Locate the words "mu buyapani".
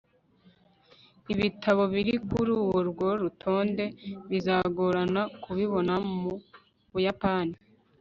6.21-7.55